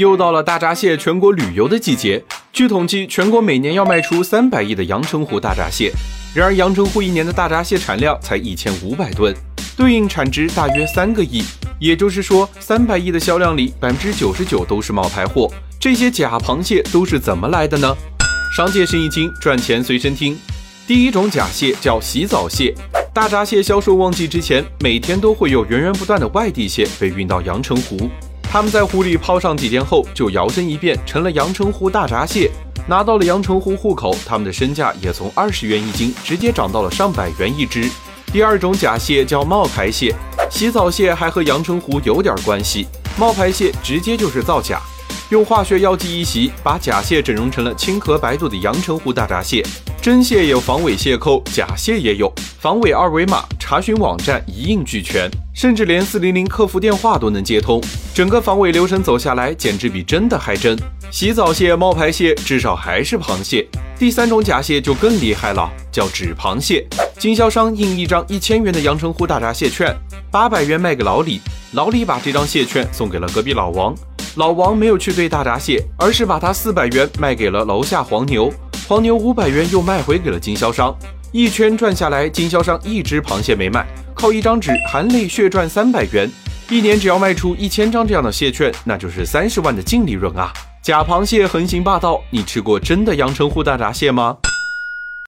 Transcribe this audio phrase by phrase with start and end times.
[0.00, 2.24] 又到了大闸蟹全国旅游的季节。
[2.54, 5.92] 据统计，全国每年要卖出三百亿的阳澄湖大闸蟹。
[6.34, 9.36] 然而，阳澄湖一年的大闸蟹产量才一千五百吨，
[9.76, 11.44] 对应产值大约三个亿。
[11.78, 15.52] 也就是说，三百亿的销量里，百分之九十九都是冒牌货。
[15.78, 17.94] 这些假螃蟹都是怎么来的呢？
[18.56, 20.34] 商界生意经，赚钱随身听。
[20.86, 22.74] 第一种假蟹叫洗澡蟹。
[23.12, 28.08] 大闸蟹销售旺季之前，每天都会有源源不断的外地蟹被运到阳澄湖。
[28.52, 32.50] 他们在湖里泡上几天后，就摇身一变成了阳澄湖大闸蟹，
[32.88, 37.88] 拿到了阳澄湖户口，他们的身价也从二十元一斤直接涨到了上百元一只。
[38.32, 40.12] 第二种假蟹叫冒牌蟹，
[40.50, 44.80] 洗澡蟹还和阳澄湖有点关系，冒牌蟹直接就是造假，
[45.28, 49.64] 用化学药剂一洗，把假蟹整容成了青壳白肚的阳澄湖大闸蟹。
[50.02, 57.78] 真蟹有防伪蟹扣，假蟹也有防伪二维码，查询网站一应俱全，甚至连四零零客服电话都能接通。
[58.14, 60.74] 整个防伪流程走下来，简直比真的还真。
[61.10, 63.68] 洗澡蟹、冒牌蟹，至少还是螃蟹。
[63.98, 66.86] 第三种假蟹就更厉害了，叫纸螃蟹。
[67.18, 69.94] 经销商印一张一千元的阳澄湖大闸蟹券，
[70.30, 73.94] 八百元卖给老李，老李把这张蟹券送给了隔壁老王，
[74.36, 78.50] 老王没有去兑大闸蟹，而是把他四百元卖给了楼下黄牛。
[78.90, 80.92] 黄牛五百元又卖回给了经销商，
[81.30, 86.28] 一圈转下来，经销商一只螃蟹没卖，靠一张纸含泪血赚三百元。
[86.68, 90.52] 一年只要卖出一千张这样的蟹券，那就是三十万的净利润啊！
[90.82, 94.36] 假螃蟹横行霸道，你吃过真的阳澄湖大闸蟹吗？